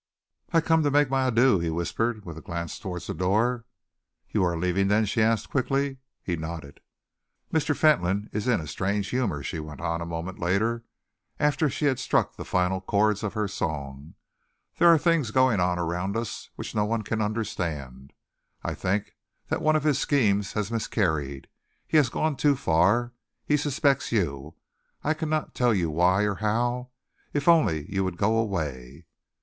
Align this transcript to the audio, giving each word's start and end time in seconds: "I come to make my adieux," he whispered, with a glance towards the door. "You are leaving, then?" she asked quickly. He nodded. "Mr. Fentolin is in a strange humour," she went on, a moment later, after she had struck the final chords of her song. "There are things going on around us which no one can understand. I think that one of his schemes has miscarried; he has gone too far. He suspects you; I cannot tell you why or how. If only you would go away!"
"I 0.51 0.61
come 0.61 0.81
to 0.81 0.89
make 0.89 1.11
my 1.11 1.27
adieux," 1.27 1.59
he 1.59 1.69
whispered, 1.69 2.25
with 2.25 2.35
a 2.35 2.41
glance 2.41 2.79
towards 2.79 3.05
the 3.05 3.13
door. 3.13 3.65
"You 4.31 4.43
are 4.43 4.57
leaving, 4.57 4.87
then?" 4.87 5.05
she 5.05 5.21
asked 5.21 5.51
quickly. 5.51 5.97
He 6.23 6.35
nodded. 6.35 6.79
"Mr. 7.53 7.77
Fentolin 7.77 8.27
is 8.33 8.47
in 8.47 8.59
a 8.59 8.65
strange 8.65 9.09
humour," 9.09 9.43
she 9.43 9.59
went 9.59 9.79
on, 9.79 10.01
a 10.01 10.07
moment 10.07 10.39
later, 10.39 10.83
after 11.39 11.69
she 11.69 11.85
had 11.85 11.99
struck 11.99 12.35
the 12.35 12.43
final 12.43 12.81
chords 12.81 13.21
of 13.21 13.35
her 13.35 13.47
song. 13.47 14.15
"There 14.79 14.87
are 14.87 14.97
things 14.97 15.29
going 15.29 15.59
on 15.59 15.77
around 15.77 16.17
us 16.17 16.49
which 16.55 16.73
no 16.73 16.83
one 16.83 17.03
can 17.03 17.21
understand. 17.21 18.11
I 18.63 18.73
think 18.73 19.15
that 19.49 19.61
one 19.61 19.75
of 19.75 19.83
his 19.83 19.99
schemes 19.99 20.53
has 20.53 20.71
miscarried; 20.71 21.47
he 21.85 21.97
has 21.97 22.09
gone 22.09 22.37
too 22.37 22.55
far. 22.55 23.13
He 23.45 23.55
suspects 23.55 24.11
you; 24.11 24.55
I 25.03 25.13
cannot 25.13 25.53
tell 25.53 25.75
you 25.75 25.91
why 25.91 26.23
or 26.23 26.33
how. 26.41 26.89
If 27.33 27.47
only 27.47 27.85
you 27.93 28.03
would 28.03 28.17
go 28.17 28.35
away!" 28.39 29.05